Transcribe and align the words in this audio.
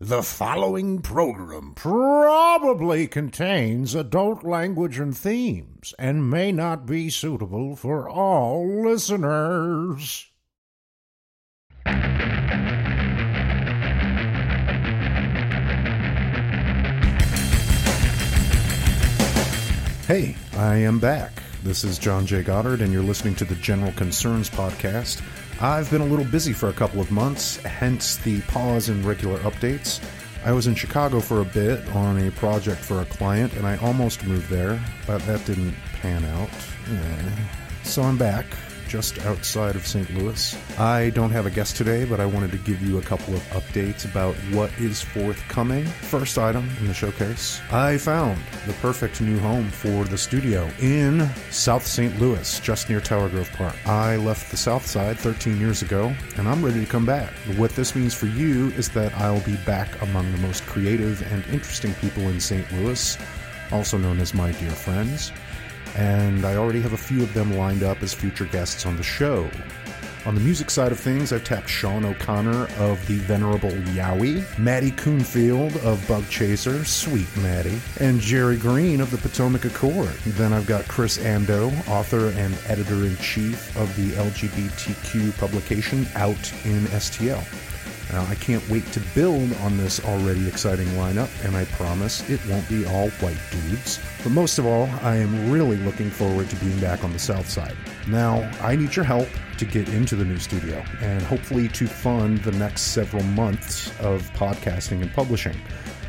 The 0.00 0.22
following 0.22 1.02
program 1.02 1.72
probably 1.74 3.08
contains 3.08 3.96
adult 3.96 4.44
language 4.44 5.00
and 5.00 5.18
themes 5.18 5.92
and 5.98 6.30
may 6.30 6.52
not 6.52 6.86
be 6.86 7.10
suitable 7.10 7.74
for 7.74 8.08
all 8.08 8.84
listeners. 8.84 10.30
Hey, 20.06 20.36
I 20.56 20.76
am 20.76 21.00
back. 21.00 21.42
This 21.64 21.82
is 21.82 21.98
John 21.98 22.24
J. 22.24 22.44
Goddard, 22.44 22.82
and 22.82 22.92
you're 22.92 23.02
listening 23.02 23.34
to 23.34 23.44
the 23.44 23.56
General 23.56 23.90
Concerns 23.90 24.48
Podcast. 24.48 25.20
I've 25.60 25.90
been 25.90 26.02
a 26.02 26.06
little 26.06 26.24
busy 26.24 26.52
for 26.52 26.68
a 26.68 26.72
couple 26.72 27.00
of 27.00 27.10
months, 27.10 27.56
hence 27.56 28.16
the 28.18 28.40
pause 28.42 28.88
in 28.88 29.04
regular 29.04 29.38
updates. 29.40 30.00
I 30.44 30.52
was 30.52 30.68
in 30.68 30.76
Chicago 30.76 31.18
for 31.18 31.40
a 31.40 31.44
bit 31.44 31.84
on 31.96 32.16
a 32.28 32.30
project 32.30 32.80
for 32.80 33.02
a 33.02 33.04
client, 33.06 33.52
and 33.54 33.66
I 33.66 33.76
almost 33.78 34.22
moved 34.24 34.48
there, 34.48 34.80
but 35.04 35.20
that 35.26 35.44
didn't 35.46 35.74
pan 36.00 36.24
out. 36.26 36.48
Yeah. 36.88 37.30
So 37.82 38.02
I'm 38.02 38.16
back, 38.16 38.46
just 38.88 39.24
outside 39.26 39.76
of 39.76 39.86
St. 39.86 40.12
Louis. 40.14 40.56
I 40.78 41.10
don't 41.10 41.30
have 41.30 41.46
a 41.46 41.50
guest 41.50 41.76
today, 41.76 42.04
but 42.04 42.20
I 42.20 42.26
wanted 42.26 42.50
to 42.52 42.58
give 42.58 42.82
you 42.82 42.98
a 42.98 43.02
couple 43.02 43.34
of 43.34 43.42
updates 43.50 44.04
about 44.04 44.34
what 44.52 44.70
is 44.78 45.02
forthcoming. 45.02 45.84
First 45.84 46.38
item 46.38 46.68
in 46.80 46.88
the 46.88 46.94
showcase 46.94 47.60
I 47.70 47.98
found 47.98 48.40
the 48.66 48.72
perfect 48.74 49.20
new 49.20 49.38
home 49.38 49.68
for 49.70 50.04
the 50.04 50.16
studio 50.16 50.68
in 50.80 51.28
South 51.50 51.86
St. 51.86 52.18
Louis, 52.18 52.60
just 52.60 52.88
near 52.88 53.00
Tower 53.00 53.28
Grove 53.28 53.52
Park. 53.52 53.74
I 53.86 54.16
left 54.16 54.50
the 54.50 54.56
South 54.56 54.86
Side 54.86 55.18
13 55.18 55.60
years 55.60 55.82
ago, 55.82 56.14
and 56.36 56.48
I'm 56.48 56.64
ready 56.64 56.80
to 56.80 56.90
come 56.90 57.04
back. 57.04 57.32
What 57.56 57.72
this 57.72 57.94
means 57.94 58.14
for 58.14 58.26
you 58.26 58.68
is 58.70 58.88
that 58.90 59.14
I'll 59.14 59.40
be 59.40 59.56
back 59.58 60.00
among 60.02 60.30
the 60.32 60.38
most 60.38 60.64
creative 60.66 61.20
and 61.32 61.44
interesting 61.46 61.94
people 61.94 62.22
in 62.24 62.40
St. 62.40 62.70
Louis, 62.72 63.18
also 63.70 63.98
known 63.98 64.18
as 64.20 64.32
my 64.32 64.52
dear 64.52 64.70
friends 64.70 65.32
and 65.96 66.44
I 66.44 66.56
already 66.56 66.80
have 66.80 66.92
a 66.92 66.98
few 66.98 67.22
of 67.22 67.32
them 67.34 67.56
lined 67.56 67.82
up 67.82 68.02
as 68.02 68.14
future 68.14 68.46
guests 68.46 68.86
on 68.86 68.96
the 68.96 69.02
show. 69.02 69.50
On 70.26 70.34
the 70.34 70.40
music 70.42 70.68
side 70.68 70.92
of 70.92 71.00
things, 71.00 71.32
I've 71.32 71.44
tapped 71.44 71.70
Sean 71.70 72.04
O'Connor 72.04 72.68
of 72.78 73.06
the 73.06 73.14
Venerable 73.16 73.70
Yowie, 73.70 74.44
Maddie 74.58 74.90
Coonfield 74.90 75.74
of 75.78 76.06
Bug 76.06 76.28
Chaser, 76.28 76.84
sweet 76.84 77.28
Maddie, 77.38 77.80
and 78.00 78.20
Jerry 78.20 78.56
Green 78.56 79.00
of 79.00 79.10
the 79.10 79.16
Potomac 79.16 79.64
Accord. 79.64 80.12
Then 80.26 80.52
I've 80.52 80.66
got 80.66 80.86
Chris 80.88 81.18
Andoe, 81.18 81.70
author 81.88 82.28
and 82.38 82.54
editor 82.66 83.06
in 83.06 83.16
chief 83.18 83.74
of 83.78 83.94
the 83.96 84.10
LGBTQ 84.16 85.38
publication 85.38 86.06
Out 86.14 86.52
in 86.64 86.80
STL. 86.88 87.42
Now, 88.12 88.24
I 88.26 88.34
can't 88.36 88.66
wait 88.70 88.86
to 88.92 89.00
build 89.14 89.52
on 89.58 89.76
this 89.76 90.02
already 90.04 90.48
exciting 90.48 90.86
lineup, 90.88 91.28
and 91.44 91.56
I 91.56 91.64
promise 91.66 92.28
it 92.30 92.40
won't 92.46 92.68
be 92.68 92.86
all 92.86 93.10
white 93.10 93.38
dudes. 93.50 94.00
But 94.22 94.30
most 94.30 94.58
of 94.58 94.66
all, 94.66 94.88
I 95.02 95.16
am 95.16 95.50
really 95.50 95.76
looking 95.76 96.10
forward 96.10 96.48
to 96.50 96.56
being 96.56 96.78
back 96.80 97.04
on 97.04 97.12
the 97.12 97.18
South 97.18 97.48
Side. 97.48 97.76
Now, 98.06 98.50
I 98.62 98.76
need 98.76 98.96
your 98.96 99.04
help 99.04 99.28
to 99.58 99.64
get 99.64 99.88
into 99.90 100.16
the 100.16 100.24
new 100.24 100.38
studio, 100.38 100.82
and 101.02 101.22
hopefully 101.22 101.68
to 101.68 101.86
fund 101.86 102.38
the 102.38 102.52
next 102.52 102.82
several 102.82 103.22
months 103.24 103.88
of 104.00 104.22
podcasting 104.32 105.02
and 105.02 105.12
publishing. 105.12 105.56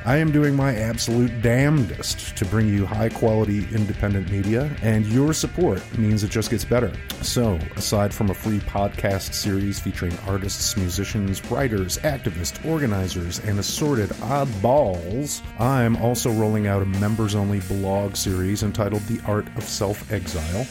I 0.06 0.18
am 0.18 0.32
doing 0.32 0.56
my 0.56 0.76
absolute 0.76 1.42
damnedest 1.42 2.38
to 2.38 2.46
bring 2.46 2.68
you 2.68 2.86
high 2.86 3.10
quality 3.10 3.68
independent 3.74 4.32
media, 4.32 4.74
and 4.82 5.06
your 5.08 5.34
support 5.34 5.82
means 5.98 6.24
it 6.24 6.32
just 6.32 6.50
gets 6.50 6.64
better. 6.64 6.92
So, 7.22 7.60
aside 7.76 8.14
from 8.14 8.30
a 8.30 8.34
free 8.34 8.60
podcast 8.60 9.34
series 9.34 9.80
featuring 9.80 10.18
artists, 10.28 10.78
musicians, 10.78 11.44
writers, 11.52 11.98
activists, 12.00 12.66
organizers, 12.66 13.40
and 13.40 13.60
assorted 13.60 14.10
oddballs, 14.10 15.42
I'm 15.60 15.98
also 15.98 16.32
rolling 16.32 16.68
out 16.68 16.82
a 16.82 16.86
members 16.86 17.36
only 17.36 17.60
blog 17.62 18.16
series 18.16 18.64
entitled 18.64 19.02
The 19.04 19.22
Art 19.28 19.48
of 19.58 19.64
Self 19.64 20.12
Exile 20.12 20.66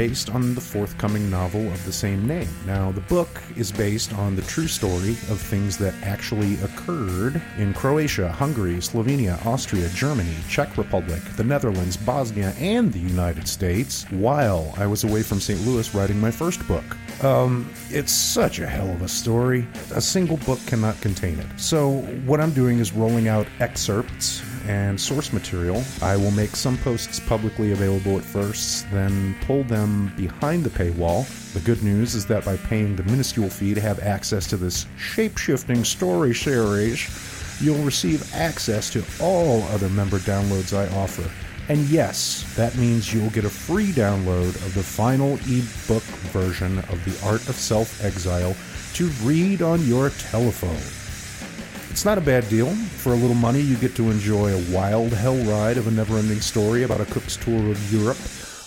based 0.00 0.30
on 0.30 0.54
the 0.54 0.60
forthcoming 0.62 1.28
novel 1.28 1.60
of 1.70 1.84
the 1.84 1.92
same 1.92 2.26
name. 2.26 2.48
Now, 2.64 2.90
the 2.90 3.02
book 3.02 3.28
is 3.54 3.70
based 3.70 4.14
on 4.14 4.34
the 4.34 4.40
true 4.40 4.66
story 4.66 5.10
of 5.28 5.38
things 5.38 5.76
that 5.76 5.92
actually 6.02 6.54
occurred 6.62 7.42
in 7.58 7.74
Croatia, 7.74 8.32
Hungary, 8.32 8.76
Slovenia, 8.76 9.36
Austria, 9.44 9.90
Germany, 9.90 10.34
Czech 10.48 10.78
Republic, 10.78 11.20
the 11.36 11.44
Netherlands, 11.44 11.98
Bosnia, 11.98 12.54
and 12.58 12.90
the 12.90 12.98
United 12.98 13.46
States 13.46 14.06
while 14.08 14.72
I 14.78 14.86
was 14.86 15.04
away 15.04 15.22
from 15.22 15.38
St. 15.38 15.60
Louis 15.66 15.94
writing 15.94 16.18
my 16.18 16.30
first 16.30 16.66
book. 16.66 16.96
Um, 17.22 17.70
it's 17.90 18.10
such 18.10 18.58
a 18.58 18.66
hell 18.66 18.88
of 18.88 19.02
a 19.02 19.08
story. 19.08 19.68
A 19.94 20.00
single 20.00 20.38
book 20.38 20.60
cannot 20.64 20.98
contain 21.02 21.38
it. 21.38 21.60
So, 21.60 21.98
what 22.24 22.40
I'm 22.40 22.52
doing 22.52 22.78
is 22.78 22.94
rolling 22.94 23.28
out 23.28 23.46
excerpts 23.58 24.40
and 24.66 25.00
source 25.00 25.32
material. 25.32 25.82
I 26.02 26.16
will 26.16 26.30
make 26.30 26.56
some 26.56 26.78
posts 26.78 27.20
publicly 27.20 27.72
available 27.72 28.18
at 28.18 28.24
first, 28.24 28.90
then 28.90 29.36
pull 29.42 29.64
them 29.64 30.12
behind 30.16 30.64
the 30.64 30.70
paywall. 30.70 31.26
The 31.52 31.60
good 31.60 31.82
news 31.82 32.14
is 32.14 32.26
that 32.26 32.44
by 32.44 32.56
paying 32.56 32.96
the 32.96 33.02
minuscule 33.04 33.50
fee 33.50 33.74
to 33.74 33.80
have 33.80 34.00
access 34.00 34.46
to 34.48 34.56
this 34.56 34.86
shape 34.96 35.38
shifting 35.38 35.84
story 35.84 36.34
series, 36.34 37.08
you'll 37.60 37.84
receive 37.84 38.34
access 38.34 38.90
to 38.90 39.04
all 39.20 39.62
other 39.64 39.88
member 39.88 40.18
downloads 40.18 40.76
I 40.76 40.92
offer. 40.96 41.30
And 41.68 41.88
yes, 41.88 42.52
that 42.56 42.76
means 42.76 43.14
you'll 43.14 43.30
get 43.30 43.44
a 43.44 43.50
free 43.50 43.92
download 43.92 44.56
of 44.66 44.74
the 44.74 44.82
final 44.82 45.34
ebook 45.46 46.02
version 46.32 46.78
of 46.78 47.04
The 47.04 47.26
Art 47.26 47.48
of 47.48 47.54
Self 47.54 48.02
Exile 48.04 48.56
to 48.94 49.06
read 49.22 49.62
on 49.62 49.86
your 49.86 50.10
telephone. 50.10 50.99
It's 51.90 52.04
not 52.04 52.18
a 52.18 52.22
bad 52.22 52.48
deal. 52.48 52.68
For 52.68 53.12
a 53.12 53.16
little 53.16 53.34
money, 53.34 53.60
you 53.60 53.76
get 53.76 53.96
to 53.96 54.10
enjoy 54.10 54.54
a 54.54 54.72
wild 54.72 55.12
hell 55.12 55.36
ride 55.38 55.76
of 55.76 55.88
a 55.88 55.90
never 55.90 56.16
ending 56.16 56.40
story 56.40 56.84
about 56.84 57.00
a 57.00 57.04
cook's 57.04 57.36
tour 57.36 57.70
of 57.70 57.92
Europe. 57.92 58.16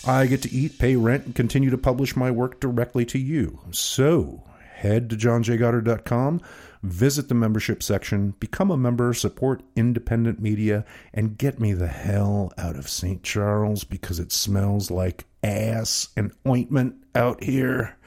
I 0.06 0.28
get 0.28 0.42
to 0.42 0.52
eat, 0.54 0.78
pay 0.78 0.98
rent, 0.98 1.26
and 1.26 1.34
continue 1.34 1.70
to 1.70 1.78
publish 1.78 2.18
my 2.18 2.30
work 2.30 2.60
directly 2.60 3.06
to 3.06 3.18
you. 3.18 3.62
So, 3.72 4.44
head 4.74 5.10
to 5.10 5.16
johnjgoddard.com, 5.16 6.42
visit 6.84 7.30
the 7.30 7.34
membership 7.34 7.82
section, 7.82 8.32
become 8.42 8.70
a 8.70 8.78
member, 8.78 9.14
support 9.14 9.64
independent 9.78 10.42
media, 10.42 10.84
and 11.14 11.38
get 11.38 11.62
me 11.62 11.72
the 11.72 11.88
hell 11.88 12.52
out 12.58 12.76
of 12.76 12.90
St. 12.90 13.24
Charles 13.24 13.86
because 13.86 14.20
it 14.20 14.34
smells 14.34 14.92
like 14.92 15.26
ass 15.42 16.10
and 16.18 16.34
ointment 16.46 16.96
out 17.16 17.42
here. 17.42 17.96